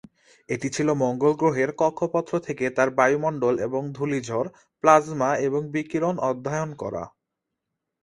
[0.49, 4.47] এটি ছিল মঙ্গল গ্রহের কক্ষপথ থেকে তার বায়ুমণ্ডল এবং ধূলিঝড়,
[4.83, 7.03] প্লাজমা এবং বিকিরণ অধ্যয়ন করা।